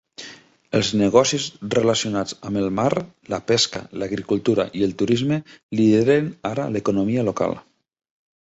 Els 0.77 0.87
negocis 1.01 1.43
relacionats 1.75 2.37
amb 2.51 2.61
el 2.63 2.71
mar, 2.79 2.87
la 3.33 3.41
pesca, 3.51 3.83
l'agricultura 4.05 4.65
i 4.81 4.85
el 4.89 4.97
turisme 5.03 5.41
lideren 5.83 6.33
ara 6.53 6.67
l'economia 6.77 7.29
local. 7.33 7.59